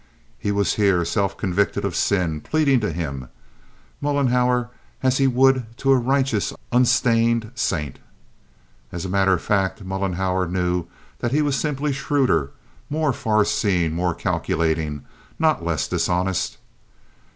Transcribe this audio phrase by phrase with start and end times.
[0.39, 3.29] He was here, self convicted of sin, pleading to him,
[4.01, 4.71] Mollenhauer,
[5.03, 7.99] as he would to a righteous, unstained saint.
[8.91, 10.87] As a matter of fact, Mollenhauer knew
[11.19, 12.49] that he was simply shrewder,
[12.89, 15.05] more far seeing, more calculating,
[15.37, 16.57] not less dishonest.